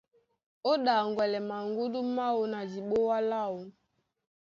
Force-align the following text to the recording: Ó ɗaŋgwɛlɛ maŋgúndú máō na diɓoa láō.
Ó 0.69 0.73
ɗaŋgwɛlɛ 0.85 1.39
maŋgúndú 1.49 1.99
máō 2.15 2.41
na 2.51 2.59
diɓoa 2.71 3.17
láō. 3.31 3.57